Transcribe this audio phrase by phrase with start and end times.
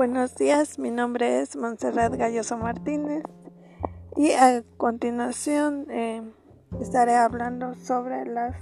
[0.00, 3.22] Buenos días, mi nombre es Montserrat Galloso Martínez
[4.16, 6.22] y a continuación eh,
[6.80, 8.56] estaré hablando sobre las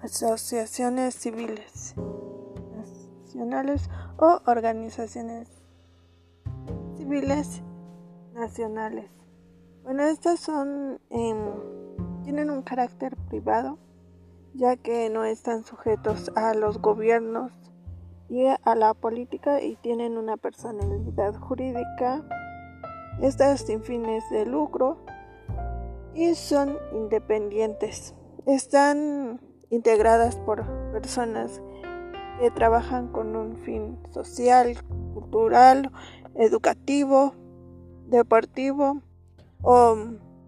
[0.00, 1.94] asociaciones civiles
[2.74, 5.46] nacionales o organizaciones
[6.96, 7.60] civiles
[8.32, 9.10] nacionales.
[9.82, 11.52] Bueno, estas son em,
[12.24, 13.78] tienen un carácter privado
[14.54, 17.52] ya que no están sujetos a los gobiernos
[18.28, 22.22] y a la política y tienen una personalidad jurídica.
[23.22, 24.98] Estas sin fines de lucro
[26.14, 28.14] y son independientes.
[28.46, 31.60] Están integradas por personas
[32.40, 34.76] que trabajan con un fin social,
[35.14, 35.90] cultural,
[36.34, 37.34] educativo,
[38.06, 39.02] deportivo
[39.62, 39.96] o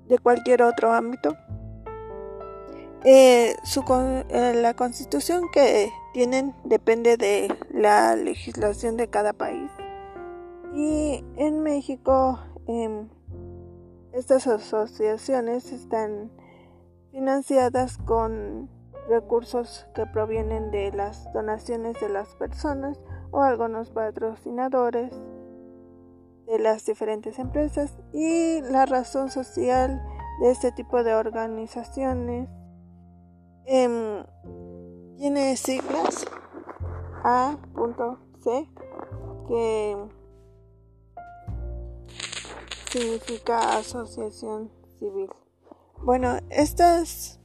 [0.06, 1.36] de cualquier otro ámbito.
[3.04, 5.90] Eh, eh, la constitución que
[6.64, 9.70] depende de la legislación de cada país.
[10.74, 13.08] Y en México em,
[14.12, 16.30] estas asociaciones están
[17.10, 18.68] financiadas con
[19.08, 25.12] recursos que provienen de las donaciones de las personas o algunos patrocinadores
[26.46, 30.02] de las diferentes empresas y la razón social
[30.40, 32.48] de este tipo de organizaciones
[33.70, 34.24] Em,
[35.18, 36.24] tiene siglas
[37.24, 38.68] A.C
[39.48, 39.96] que
[42.90, 45.28] significa asociación civil.
[46.04, 47.40] Bueno, estas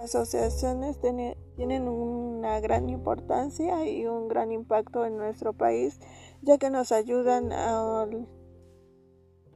[0.00, 5.98] asociaciones tienen una gran importancia y un gran impacto en nuestro país,
[6.42, 8.06] ya que nos ayudan a,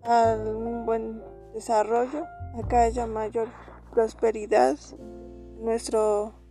[0.08, 2.24] un buen desarrollo,
[2.54, 3.48] a que haya mayor
[3.92, 4.76] prosperidad
[5.60, 6.45] nuestro en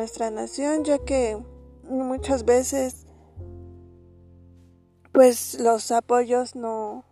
[0.00, 1.38] nuestra nación ya que
[1.82, 3.06] muchas veces
[5.12, 7.04] pues los apoyos no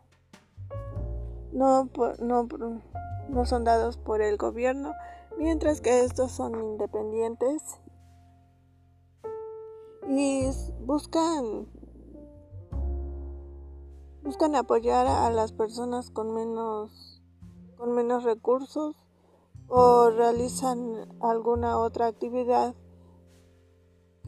[1.52, 2.48] no, no,
[3.28, 4.94] no son dados por el gobierno
[5.36, 7.62] mientras que estos son independientes
[10.08, 10.48] y
[10.80, 11.68] buscan
[14.22, 17.22] buscan apoyar a las personas con menos
[17.76, 18.96] con menos recursos
[19.68, 22.74] o realizan alguna otra actividad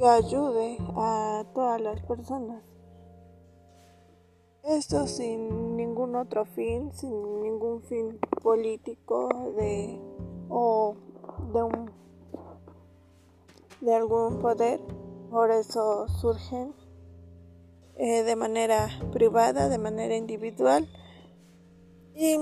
[0.00, 2.62] que ayude a todas las personas.
[4.62, 9.28] Esto sin ningún otro fin, sin ningún fin político
[9.58, 10.00] de
[10.48, 10.96] o
[11.52, 11.90] de un
[13.82, 14.80] de algún poder.
[15.30, 16.74] Por eso surgen
[17.96, 20.88] eh, de manera privada, de manera individual
[22.14, 22.38] y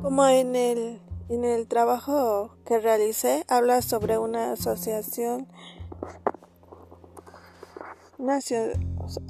[0.00, 1.00] como en el,
[1.30, 5.46] en el trabajo que realicé, habla sobre una asociación,
[8.18, 8.40] una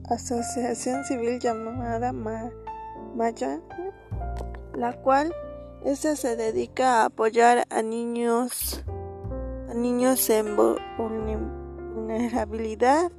[0.08, 3.60] asociación civil llamada Maya,
[4.74, 5.34] la cual
[5.84, 8.82] esta se dedica a apoyar a niños,
[9.68, 13.12] a niños en vulnerabilidad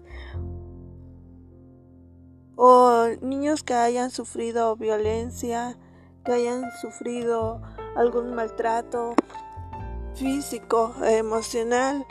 [2.56, 5.78] o niños que hayan sufrido violencia
[6.25, 7.62] que hayan sufrido
[7.96, 9.16] algún maltrato
[10.16, 12.06] físico, emocional,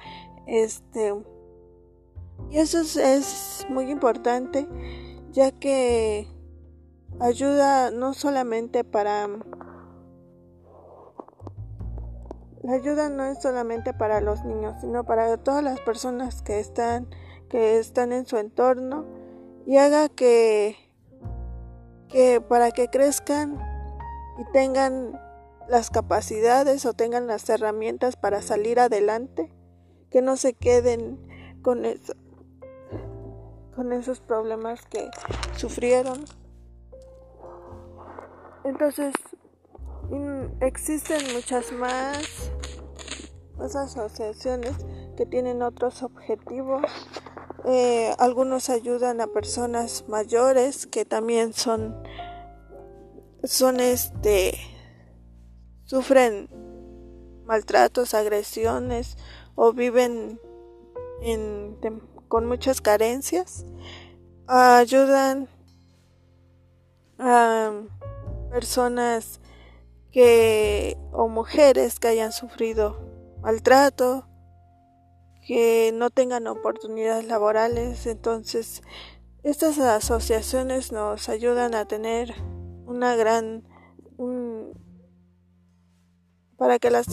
[0.46, 1.14] este
[2.50, 4.66] y eso es, muy importante
[5.30, 6.26] ya que
[7.20, 9.28] ayuda no solamente para
[12.62, 17.08] la ayuda no es solamente para los niños, sino para todas las personas que están
[17.48, 19.04] que están en su entorno
[19.66, 20.76] y haga que
[22.08, 23.56] que para que crezcan
[24.38, 25.18] y tengan
[25.70, 29.52] las capacidades o tengan las herramientas para salir adelante,
[30.10, 31.18] que no se queden
[31.62, 31.82] con,
[33.74, 35.08] con esos problemas que
[35.56, 36.24] sufrieron.
[38.64, 39.14] Entonces,
[40.60, 42.50] existen muchas más,
[43.56, 44.72] más asociaciones
[45.16, 46.82] que tienen otros objetivos.
[47.64, 51.94] Eh, algunos ayudan a personas mayores que también son
[53.42, 54.54] son este
[55.90, 56.48] sufren
[57.46, 59.16] maltratos, agresiones
[59.56, 60.40] o viven
[61.20, 61.76] en,
[62.28, 63.66] con muchas carencias,
[64.46, 65.48] ayudan
[67.18, 67.72] a
[68.52, 69.40] personas
[70.12, 72.96] que o mujeres que hayan sufrido
[73.42, 74.28] maltrato,
[75.44, 78.84] que no tengan oportunidades laborales, entonces
[79.42, 82.32] estas asociaciones nos ayudan a tener
[82.86, 83.64] una gran
[86.70, 87.08] para que las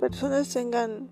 [0.00, 1.10] personas tengan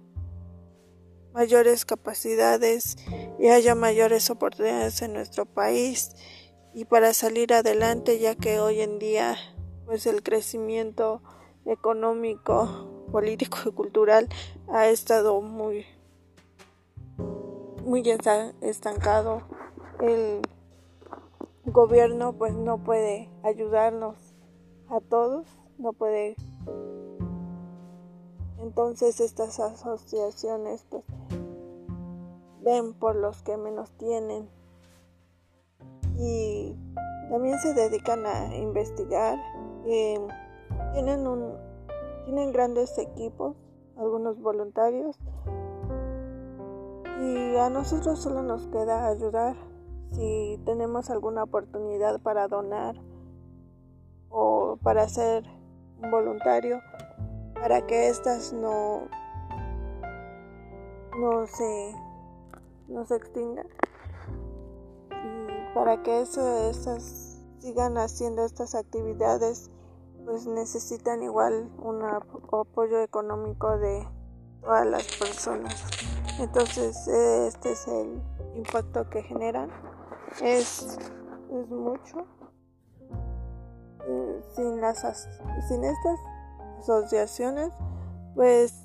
[1.35, 2.97] mayores capacidades
[3.39, 6.17] y haya mayores oportunidades en nuestro país
[6.73, 9.37] y para salir adelante ya que hoy en día
[9.85, 11.21] pues el crecimiento
[11.67, 14.31] económico, político y cultural
[14.69, 15.85] ha estado muy
[17.85, 18.03] muy
[18.63, 19.43] estancado.
[20.01, 20.41] El
[21.67, 24.17] gobierno pues no puede ayudarnos
[24.89, 25.47] a todos,
[25.77, 26.35] no puede
[28.63, 31.05] entonces estas asociaciones pues
[32.63, 34.49] ven por los que menos tienen
[36.19, 36.77] y
[37.31, 39.39] también se dedican a investigar.
[39.87, 40.21] Eh,
[40.93, 41.55] tienen, un,
[42.25, 43.57] tienen grandes equipos,
[43.97, 45.17] algunos voluntarios,
[47.21, 49.55] y a nosotros solo nos queda ayudar
[50.13, 52.97] si tenemos alguna oportunidad para donar
[54.29, 55.45] o para ser
[56.03, 56.81] un voluntario
[57.61, 59.09] para que estas no
[61.19, 61.95] no se
[62.89, 63.67] no se extingan.
[65.11, 69.71] Y para que estas sigan haciendo estas actividades
[70.25, 74.07] pues necesitan igual un apoyo económico de
[74.63, 75.85] todas las personas.
[76.39, 78.23] Entonces este es el
[78.55, 79.71] impacto que generan.
[80.43, 80.99] Es,
[81.53, 82.27] es mucho.
[84.07, 85.29] Eh, sin las
[85.69, 86.19] sin estas
[86.81, 87.71] asociaciones
[88.35, 88.85] pues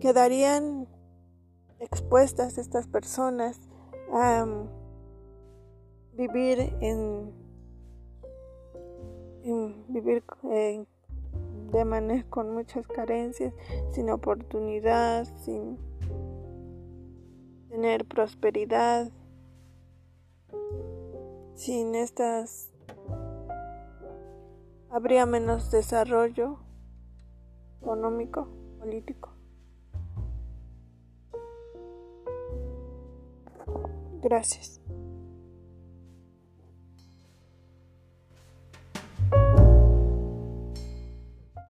[0.00, 0.88] quedarían
[1.78, 3.60] expuestas estas personas
[4.12, 4.68] a um,
[6.14, 7.32] vivir en,
[9.88, 10.24] vivir
[11.72, 13.54] de manera con muchas carencias,
[13.90, 15.78] sin oportunidad, sin
[17.68, 19.10] tener prosperidad,
[21.54, 22.71] sin estas
[24.92, 26.58] habría menos desarrollo
[27.80, 28.46] económico,
[28.78, 29.34] político.
[34.22, 34.81] Gracias.